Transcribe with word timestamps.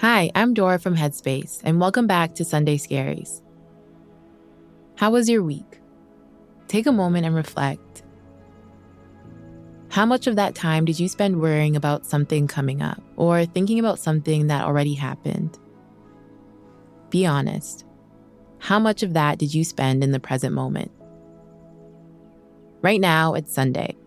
Hi, 0.00 0.30
I'm 0.34 0.54
Dora 0.54 0.78
from 0.78 0.96
Headspace, 0.96 1.60
and 1.62 1.78
welcome 1.78 2.06
back 2.06 2.34
to 2.36 2.42
Sunday 2.42 2.78
Scaries. 2.78 3.42
How 4.96 5.10
was 5.10 5.28
your 5.28 5.42
week? 5.42 5.78
Take 6.68 6.86
a 6.86 6.92
moment 6.92 7.26
and 7.26 7.34
reflect. 7.34 8.02
How 9.90 10.06
much 10.06 10.26
of 10.26 10.36
that 10.36 10.54
time 10.54 10.86
did 10.86 10.98
you 10.98 11.06
spend 11.06 11.38
worrying 11.38 11.76
about 11.76 12.06
something 12.06 12.48
coming 12.48 12.80
up 12.80 13.02
or 13.16 13.44
thinking 13.44 13.78
about 13.78 13.98
something 13.98 14.46
that 14.46 14.64
already 14.64 14.94
happened? 14.94 15.58
Be 17.10 17.26
honest. 17.26 17.84
How 18.58 18.78
much 18.78 19.02
of 19.02 19.12
that 19.12 19.36
did 19.36 19.52
you 19.52 19.64
spend 19.64 20.02
in 20.02 20.12
the 20.12 20.18
present 20.18 20.54
moment? 20.54 20.92
Right 22.80 23.02
now, 23.02 23.34
it's 23.34 23.52
Sunday. 23.52 23.98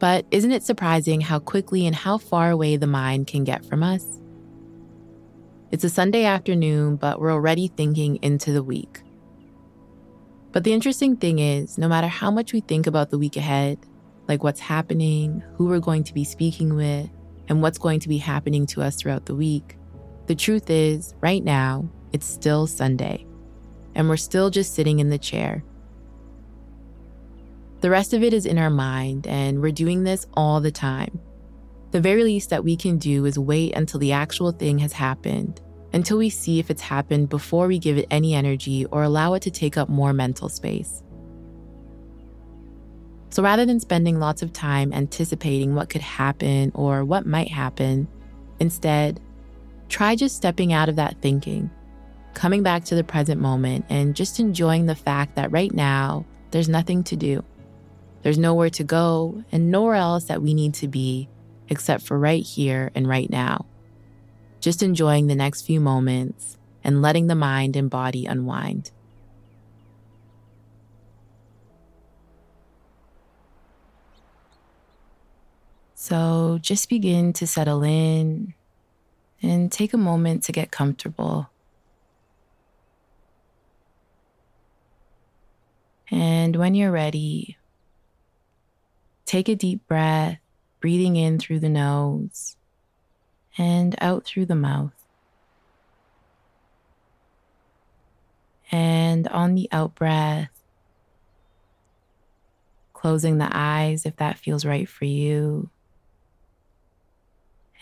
But 0.00 0.26
isn't 0.30 0.52
it 0.52 0.64
surprising 0.64 1.22
how 1.22 1.38
quickly 1.38 1.86
and 1.86 1.96
how 1.96 2.18
far 2.18 2.50
away 2.50 2.76
the 2.76 2.86
mind 2.86 3.26
can 3.26 3.44
get 3.44 3.64
from 3.64 3.82
us? 3.82 4.19
It's 5.72 5.84
a 5.84 5.88
Sunday 5.88 6.24
afternoon, 6.24 6.96
but 6.96 7.20
we're 7.20 7.32
already 7.32 7.68
thinking 7.68 8.16
into 8.22 8.52
the 8.52 8.62
week. 8.62 9.02
But 10.50 10.64
the 10.64 10.72
interesting 10.72 11.16
thing 11.16 11.38
is, 11.38 11.78
no 11.78 11.86
matter 11.86 12.08
how 12.08 12.32
much 12.32 12.52
we 12.52 12.58
think 12.58 12.88
about 12.88 13.10
the 13.10 13.18
week 13.18 13.36
ahead, 13.36 13.78
like 14.26 14.42
what's 14.42 14.58
happening, 14.58 15.44
who 15.54 15.66
we're 15.66 15.78
going 15.78 16.02
to 16.02 16.12
be 16.12 16.24
speaking 16.24 16.74
with, 16.74 17.08
and 17.48 17.62
what's 17.62 17.78
going 17.78 18.00
to 18.00 18.08
be 18.08 18.18
happening 18.18 18.66
to 18.66 18.82
us 18.82 18.96
throughout 18.96 19.26
the 19.26 19.34
week, 19.36 19.76
the 20.26 20.34
truth 20.34 20.70
is, 20.70 21.14
right 21.20 21.44
now, 21.44 21.88
it's 22.12 22.26
still 22.26 22.66
Sunday, 22.66 23.24
and 23.94 24.08
we're 24.08 24.16
still 24.16 24.50
just 24.50 24.74
sitting 24.74 24.98
in 24.98 25.08
the 25.08 25.18
chair. 25.18 25.62
The 27.80 27.90
rest 27.90 28.12
of 28.12 28.24
it 28.24 28.34
is 28.34 28.44
in 28.44 28.58
our 28.58 28.70
mind, 28.70 29.28
and 29.28 29.62
we're 29.62 29.70
doing 29.70 30.02
this 30.02 30.26
all 30.34 30.60
the 30.60 30.72
time. 30.72 31.20
The 31.90 32.00
very 32.00 32.22
least 32.22 32.50
that 32.50 32.62
we 32.62 32.76
can 32.76 32.98
do 32.98 33.24
is 33.24 33.38
wait 33.38 33.74
until 33.74 33.98
the 33.98 34.12
actual 34.12 34.52
thing 34.52 34.78
has 34.78 34.92
happened, 34.92 35.60
until 35.92 36.18
we 36.18 36.30
see 36.30 36.60
if 36.60 36.70
it's 36.70 36.82
happened 36.82 37.28
before 37.28 37.66
we 37.66 37.80
give 37.80 37.98
it 37.98 38.06
any 38.10 38.34
energy 38.34 38.84
or 38.86 39.02
allow 39.02 39.34
it 39.34 39.42
to 39.42 39.50
take 39.50 39.76
up 39.76 39.88
more 39.88 40.12
mental 40.12 40.48
space. 40.48 41.02
So 43.30 43.42
rather 43.42 43.66
than 43.66 43.80
spending 43.80 44.20
lots 44.20 44.42
of 44.42 44.52
time 44.52 44.92
anticipating 44.92 45.74
what 45.74 45.88
could 45.88 46.00
happen 46.00 46.70
or 46.74 47.04
what 47.04 47.26
might 47.26 47.50
happen, 47.50 48.06
instead, 48.60 49.20
try 49.88 50.14
just 50.14 50.36
stepping 50.36 50.72
out 50.72 50.88
of 50.88 50.96
that 50.96 51.20
thinking, 51.20 51.70
coming 52.34 52.62
back 52.62 52.84
to 52.84 52.94
the 52.94 53.04
present 53.04 53.40
moment, 53.40 53.84
and 53.88 54.14
just 54.14 54.38
enjoying 54.38 54.86
the 54.86 54.94
fact 54.94 55.34
that 55.34 55.50
right 55.50 55.72
now, 55.72 56.24
there's 56.52 56.68
nothing 56.68 57.02
to 57.04 57.16
do. 57.16 57.44
There's 58.22 58.38
nowhere 58.38 58.70
to 58.70 58.84
go 58.84 59.42
and 59.50 59.70
nowhere 59.72 59.94
else 59.94 60.24
that 60.24 60.42
we 60.42 60.54
need 60.54 60.74
to 60.74 60.88
be 60.88 61.28
except 61.70 62.02
for 62.02 62.18
right 62.18 62.42
here 62.42 62.90
and 62.94 63.08
right 63.08 63.30
now. 63.30 63.64
Just 64.60 64.82
enjoying 64.82 65.28
the 65.28 65.34
next 65.34 65.62
few 65.62 65.80
moments 65.80 66.58
and 66.84 67.00
letting 67.00 67.28
the 67.28 67.34
mind 67.34 67.76
and 67.76 67.88
body 67.88 68.26
unwind. 68.26 68.90
So 75.94 76.58
just 76.60 76.88
begin 76.88 77.32
to 77.34 77.46
settle 77.46 77.84
in 77.84 78.54
and 79.42 79.70
take 79.70 79.94
a 79.94 79.98
moment 79.98 80.42
to 80.44 80.52
get 80.52 80.70
comfortable. 80.70 81.48
And 86.10 86.56
when 86.56 86.74
you're 86.74 86.90
ready, 86.90 87.56
take 89.24 89.48
a 89.48 89.54
deep 89.54 89.86
breath 89.86 90.39
breathing 90.80 91.16
in 91.16 91.38
through 91.38 91.60
the 91.60 91.68
nose 91.68 92.56
and 93.58 93.94
out 94.00 94.24
through 94.24 94.46
the 94.46 94.54
mouth. 94.54 94.92
And 98.72 99.26
on 99.28 99.54
the 99.54 99.68
out 99.72 99.94
breath, 99.94 100.50
closing 102.92 103.38
the 103.38 103.48
eyes 103.50 104.06
if 104.06 104.16
that 104.16 104.38
feels 104.38 104.64
right 104.64 104.88
for 104.88 105.04
you. 105.04 105.70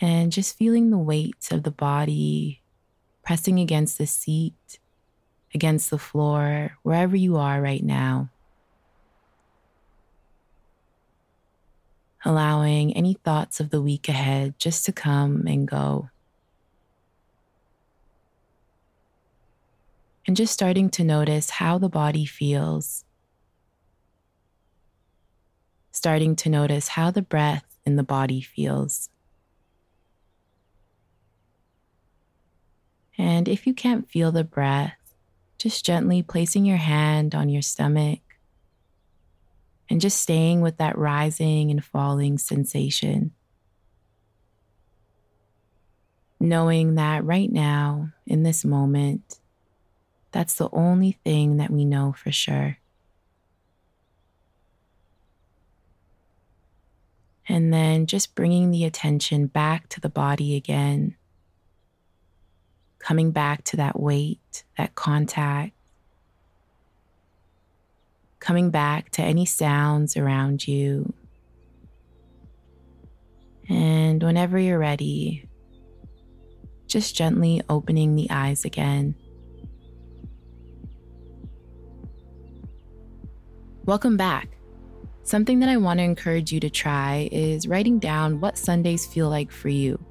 And 0.01 0.31
just 0.31 0.57
feeling 0.57 0.89
the 0.89 0.97
weight 0.97 1.49
of 1.51 1.63
the 1.63 1.71
body 1.71 2.61
pressing 3.23 3.59
against 3.59 3.99
the 3.99 4.07
seat, 4.07 4.79
against 5.53 5.91
the 5.91 5.99
floor, 5.99 6.77
wherever 6.81 7.15
you 7.15 7.37
are 7.37 7.61
right 7.61 7.83
now. 7.83 8.29
Allowing 12.25 12.95
any 12.95 13.13
thoughts 13.13 13.59
of 13.59 13.69
the 13.69 13.81
week 13.81 14.09
ahead 14.09 14.53
just 14.57 14.85
to 14.85 14.91
come 14.91 15.45
and 15.47 15.67
go. 15.67 16.09
And 20.27 20.35
just 20.35 20.53
starting 20.53 20.89
to 20.91 21.03
notice 21.03 21.49
how 21.49 21.77
the 21.77 21.89
body 21.89 22.25
feels. 22.25 23.03
Starting 25.91 26.35
to 26.35 26.49
notice 26.49 26.89
how 26.89 27.09
the 27.09 27.21
breath 27.21 27.65
in 27.85 27.95
the 27.95 28.03
body 28.03 28.41
feels. 28.41 29.09
And 33.17 33.47
if 33.47 33.65
you 33.65 33.73
can't 33.73 34.09
feel 34.09 34.31
the 34.31 34.43
breath, 34.43 34.95
just 35.57 35.85
gently 35.85 36.21
placing 36.21 36.65
your 36.65 36.77
hand 36.77 37.35
on 37.35 37.49
your 37.49 37.61
stomach 37.61 38.19
and 39.89 40.01
just 40.01 40.21
staying 40.21 40.61
with 40.61 40.77
that 40.77 40.97
rising 40.97 41.71
and 41.71 41.83
falling 41.83 42.37
sensation. 42.37 43.31
knowing 46.39 46.95
that 46.95 47.23
right 47.25 47.51
now, 47.51 48.09
in 48.25 48.43
this 48.43 48.63
moment, 48.63 49.39
that's 50.31 50.55
the 50.55 50.69
only 50.71 51.11
thing 51.11 51.57
that 51.57 51.71
we 51.71 51.83
know 51.83 52.13
for 52.13 52.31
sure. 52.31 52.77
And 57.47 57.73
then 57.73 58.05
just 58.05 58.35
bringing 58.35 58.69
the 58.71 58.85
attention 58.85 59.47
back 59.47 59.89
to 59.89 59.99
the 59.99 60.09
body 60.09 60.55
again, 60.55 61.15
coming 62.99 63.31
back 63.31 63.63
to 63.65 63.77
that 63.77 63.99
weight, 63.99 64.63
that 64.77 64.95
contact, 64.95 65.73
coming 68.39 68.69
back 68.69 69.09
to 69.11 69.21
any 69.21 69.45
sounds 69.45 70.17
around 70.17 70.67
you. 70.67 71.13
And 73.67 74.23
whenever 74.23 74.57
you're 74.57 74.79
ready, 74.79 75.47
just 76.87 77.15
gently 77.15 77.61
opening 77.69 78.15
the 78.15 78.27
eyes 78.31 78.65
again. 78.65 79.15
Welcome 83.85 84.17
back. 84.17 84.49
Something 85.23 85.59
that 85.59 85.69
I 85.69 85.77
want 85.77 85.99
to 85.99 86.03
encourage 86.03 86.51
you 86.51 86.59
to 86.61 86.69
try 86.69 87.29
is 87.31 87.67
writing 87.67 87.99
down 87.99 88.39
what 88.39 88.57
Sundays 88.57 89.05
feel 89.05 89.29
like 89.29 89.51
for 89.51 89.69
you 89.69 90.03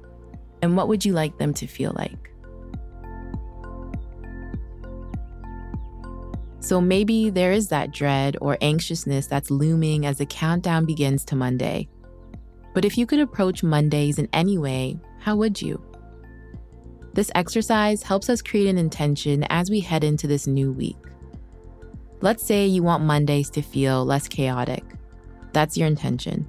and 0.61 0.77
what 0.77 0.87
would 0.87 1.03
you 1.03 1.13
like 1.13 1.37
them 1.37 1.53
to 1.55 1.67
feel 1.67 1.93
like. 1.95 2.28
So 6.69 6.79
maybe 6.79 7.31
there 7.31 7.51
is 7.51 7.69
that 7.69 7.91
dread 7.91 8.37
or 8.41 8.55
anxiousness 8.61 9.25
that's 9.25 9.49
looming 9.49 10.05
as 10.05 10.19
the 10.19 10.27
countdown 10.27 10.85
begins 10.85 11.25
to 11.25 11.35
Monday. 11.35 11.89
But 12.75 12.85
if 12.85 12.95
you 12.95 13.07
could 13.07 13.19
approach 13.19 13.63
Mondays 13.63 14.19
in 14.19 14.29
any 14.33 14.59
way, 14.59 14.99
how 15.19 15.35
would 15.37 15.59
you? 15.59 15.83
This 17.15 17.31
exercise 17.33 18.03
helps 18.03 18.29
us 18.29 18.43
create 18.43 18.67
an 18.67 18.77
intention 18.77 19.45
as 19.49 19.71
we 19.71 19.79
head 19.79 20.03
into 20.03 20.27
this 20.27 20.45
new 20.45 20.71
week. 20.71 20.95
Let's 22.21 22.45
say 22.45 22.67
you 22.67 22.83
want 22.83 23.03
Mondays 23.03 23.49
to 23.49 23.63
feel 23.63 24.05
less 24.05 24.27
chaotic. 24.27 24.83
That's 25.53 25.75
your 25.75 25.87
intention. 25.87 26.47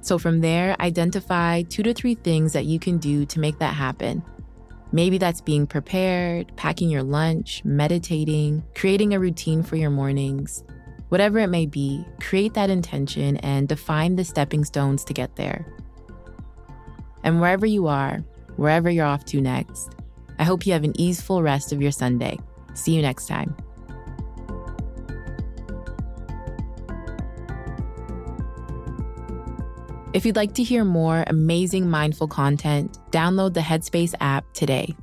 So 0.00 0.18
from 0.18 0.40
there, 0.40 0.74
identify 0.80 1.62
two 1.62 1.84
to 1.84 1.94
three 1.94 2.16
things 2.16 2.52
that 2.54 2.64
you 2.64 2.80
can 2.80 2.98
do 2.98 3.24
to 3.26 3.38
make 3.38 3.60
that 3.60 3.74
happen. 3.74 4.20
Maybe 4.94 5.18
that's 5.18 5.40
being 5.40 5.66
prepared, 5.66 6.54
packing 6.54 6.88
your 6.88 7.02
lunch, 7.02 7.64
meditating, 7.64 8.62
creating 8.76 9.12
a 9.12 9.18
routine 9.18 9.64
for 9.64 9.74
your 9.74 9.90
mornings. 9.90 10.62
Whatever 11.08 11.40
it 11.40 11.48
may 11.48 11.66
be, 11.66 12.06
create 12.20 12.54
that 12.54 12.70
intention 12.70 13.38
and 13.38 13.66
define 13.66 14.14
the 14.14 14.22
stepping 14.22 14.64
stones 14.64 15.04
to 15.06 15.12
get 15.12 15.34
there. 15.34 15.66
And 17.24 17.40
wherever 17.40 17.66
you 17.66 17.88
are, 17.88 18.18
wherever 18.54 18.88
you're 18.88 19.04
off 19.04 19.24
to 19.24 19.40
next, 19.40 19.96
I 20.38 20.44
hope 20.44 20.64
you 20.64 20.72
have 20.74 20.84
an 20.84 20.98
easeful 20.98 21.42
rest 21.42 21.72
of 21.72 21.82
your 21.82 21.90
Sunday. 21.90 22.38
See 22.74 22.94
you 22.94 23.02
next 23.02 23.26
time. 23.26 23.56
If 30.14 30.24
you'd 30.24 30.36
like 30.36 30.54
to 30.54 30.62
hear 30.62 30.84
more 30.84 31.24
amazing 31.26 31.90
mindful 31.90 32.28
content, 32.28 32.96
download 33.10 33.52
the 33.52 33.60
Headspace 33.60 34.14
app 34.20 34.44
today. 34.54 34.94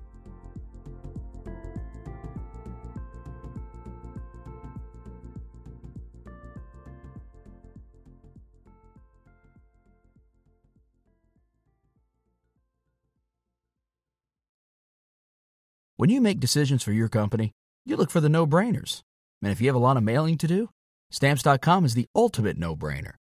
When 15.98 16.10
you 16.10 16.22
make 16.22 16.40
decisions 16.40 16.84
for 16.84 16.94
your 16.94 17.10
company, 17.10 17.52
you 17.86 17.98
look 17.98 18.10
for 18.10 18.22
the 18.22 18.30
no 18.30 18.48
brainers. 18.48 19.02
And 19.44 19.52
if 19.52 19.60
you 19.60 19.68
have 19.68 19.76
a 19.76 19.80
lot 19.80 19.98
of 19.98 20.04
mailing 20.04 20.38
to 20.38 20.48
do, 20.48 20.70
stamps.com 21.12 21.84
is 21.84 21.96
the 21.96 22.06
ultimate 22.16 22.58
no 22.58 22.78
brainer. 22.78 23.21